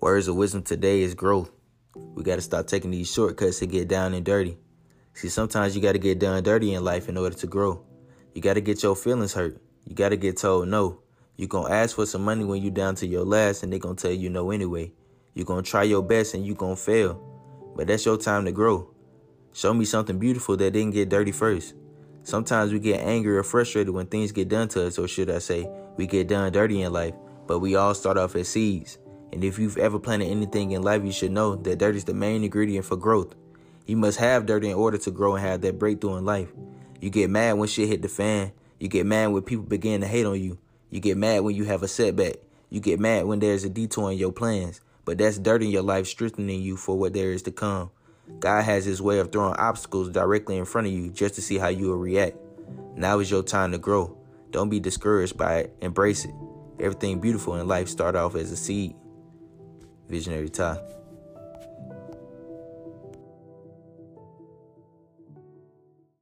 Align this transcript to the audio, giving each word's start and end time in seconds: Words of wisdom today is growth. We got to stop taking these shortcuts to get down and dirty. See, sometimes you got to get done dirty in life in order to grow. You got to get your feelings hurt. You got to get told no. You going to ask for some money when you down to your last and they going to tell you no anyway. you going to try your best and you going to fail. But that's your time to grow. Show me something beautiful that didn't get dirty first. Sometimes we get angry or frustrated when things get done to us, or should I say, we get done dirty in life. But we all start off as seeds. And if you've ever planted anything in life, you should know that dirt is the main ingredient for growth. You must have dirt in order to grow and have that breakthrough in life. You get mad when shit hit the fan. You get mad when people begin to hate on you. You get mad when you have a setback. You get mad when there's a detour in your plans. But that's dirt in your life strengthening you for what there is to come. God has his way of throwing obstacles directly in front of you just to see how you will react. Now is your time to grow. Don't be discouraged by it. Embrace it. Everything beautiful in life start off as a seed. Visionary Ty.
Words 0.00 0.28
of 0.28 0.36
wisdom 0.36 0.62
today 0.62 1.00
is 1.00 1.14
growth. 1.14 1.50
We 1.96 2.22
got 2.22 2.36
to 2.36 2.40
stop 2.40 2.68
taking 2.68 2.92
these 2.92 3.12
shortcuts 3.12 3.58
to 3.58 3.66
get 3.66 3.88
down 3.88 4.14
and 4.14 4.24
dirty. 4.24 4.56
See, 5.12 5.28
sometimes 5.28 5.74
you 5.74 5.82
got 5.82 5.92
to 5.92 5.98
get 5.98 6.20
done 6.20 6.40
dirty 6.44 6.74
in 6.74 6.84
life 6.84 7.08
in 7.08 7.16
order 7.16 7.34
to 7.34 7.46
grow. 7.48 7.84
You 8.32 8.40
got 8.40 8.54
to 8.54 8.60
get 8.60 8.80
your 8.84 8.94
feelings 8.94 9.34
hurt. 9.34 9.60
You 9.84 9.96
got 9.96 10.10
to 10.10 10.16
get 10.16 10.36
told 10.36 10.68
no. 10.68 11.00
You 11.34 11.48
going 11.48 11.66
to 11.66 11.74
ask 11.74 11.96
for 11.96 12.06
some 12.06 12.24
money 12.24 12.44
when 12.44 12.62
you 12.62 12.70
down 12.70 12.94
to 12.94 13.08
your 13.08 13.24
last 13.24 13.64
and 13.64 13.72
they 13.72 13.80
going 13.80 13.96
to 13.96 14.02
tell 14.02 14.16
you 14.16 14.30
no 14.30 14.52
anyway. 14.52 14.92
you 15.34 15.44
going 15.44 15.64
to 15.64 15.68
try 15.68 15.82
your 15.82 16.02
best 16.04 16.32
and 16.32 16.46
you 16.46 16.54
going 16.54 16.76
to 16.76 16.80
fail. 16.80 17.20
But 17.74 17.88
that's 17.88 18.06
your 18.06 18.18
time 18.18 18.44
to 18.44 18.52
grow. 18.52 18.94
Show 19.52 19.74
me 19.74 19.84
something 19.84 20.16
beautiful 20.16 20.56
that 20.58 20.74
didn't 20.74 20.94
get 20.94 21.08
dirty 21.08 21.32
first. 21.32 21.74
Sometimes 22.22 22.72
we 22.72 22.78
get 22.78 23.00
angry 23.00 23.36
or 23.36 23.42
frustrated 23.42 23.92
when 23.92 24.06
things 24.06 24.30
get 24.30 24.48
done 24.48 24.68
to 24.68 24.86
us, 24.86 24.96
or 24.96 25.08
should 25.08 25.28
I 25.28 25.38
say, 25.38 25.68
we 25.96 26.06
get 26.06 26.28
done 26.28 26.52
dirty 26.52 26.82
in 26.82 26.92
life. 26.92 27.14
But 27.48 27.58
we 27.58 27.74
all 27.74 27.94
start 27.94 28.16
off 28.16 28.36
as 28.36 28.48
seeds. 28.48 28.98
And 29.32 29.44
if 29.44 29.58
you've 29.58 29.78
ever 29.78 29.98
planted 29.98 30.26
anything 30.26 30.70
in 30.72 30.82
life, 30.82 31.04
you 31.04 31.12
should 31.12 31.32
know 31.32 31.56
that 31.56 31.78
dirt 31.78 31.96
is 31.96 32.04
the 32.04 32.14
main 32.14 32.44
ingredient 32.44 32.84
for 32.84 32.96
growth. 32.96 33.34
You 33.86 33.96
must 33.96 34.18
have 34.18 34.46
dirt 34.46 34.64
in 34.64 34.74
order 34.74 34.98
to 34.98 35.10
grow 35.10 35.34
and 35.34 35.44
have 35.44 35.60
that 35.62 35.78
breakthrough 35.78 36.16
in 36.16 36.24
life. 36.24 36.48
You 37.00 37.10
get 37.10 37.30
mad 37.30 37.54
when 37.54 37.68
shit 37.68 37.88
hit 37.88 38.02
the 38.02 38.08
fan. 38.08 38.52
You 38.78 38.88
get 38.88 39.06
mad 39.06 39.28
when 39.28 39.42
people 39.42 39.64
begin 39.64 40.00
to 40.00 40.06
hate 40.06 40.26
on 40.26 40.40
you. 40.40 40.58
You 40.90 41.00
get 41.00 41.16
mad 41.16 41.40
when 41.40 41.54
you 41.54 41.64
have 41.64 41.82
a 41.82 41.88
setback. 41.88 42.36
You 42.70 42.80
get 42.80 43.00
mad 43.00 43.26
when 43.26 43.38
there's 43.38 43.64
a 43.64 43.68
detour 43.68 44.12
in 44.12 44.18
your 44.18 44.32
plans. 44.32 44.80
But 45.04 45.18
that's 45.18 45.38
dirt 45.38 45.62
in 45.62 45.70
your 45.70 45.82
life 45.82 46.06
strengthening 46.06 46.60
you 46.60 46.76
for 46.76 46.98
what 46.98 47.14
there 47.14 47.32
is 47.32 47.42
to 47.42 47.50
come. 47.50 47.90
God 48.40 48.62
has 48.64 48.84
his 48.84 49.00
way 49.00 49.18
of 49.18 49.32
throwing 49.32 49.56
obstacles 49.56 50.10
directly 50.10 50.58
in 50.58 50.66
front 50.66 50.86
of 50.86 50.92
you 50.92 51.10
just 51.10 51.34
to 51.36 51.42
see 51.42 51.56
how 51.56 51.68
you 51.68 51.88
will 51.88 51.96
react. 51.96 52.36
Now 52.94 53.18
is 53.20 53.30
your 53.30 53.42
time 53.42 53.72
to 53.72 53.78
grow. 53.78 54.16
Don't 54.50 54.68
be 54.68 54.80
discouraged 54.80 55.36
by 55.36 55.60
it. 55.60 55.76
Embrace 55.80 56.24
it. 56.24 56.34
Everything 56.78 57.20
beautiful 57.20 57.56
in 57.56 57.66
life 57.66 57.88
start 57.88 58.16
off 58.16 58.34
as 58.34 58.52
a 58.52 58.56
seed. 58.56 58.94
Visionary 60.08 60.48
Ty. 60.48 60.78